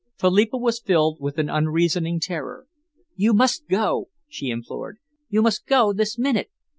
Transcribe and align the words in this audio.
Philippa 0.17 0.57
was 0.57 0.79
filled 0.81 1.19
with 1.19 1.37
an 1.37 1.47
unreasoning 1.47 2.19
terror. 2.19 2.65
"You 3.15 3.33
must 3.35 3.67
go!" 3.67 4.09
she 4.27 4.49
implored. 4.49 4.97
"You 5.29 5.43
must 5.43 5.67
go 5.67 5.93
this 5.93 6.17
minute! 6.17 6.49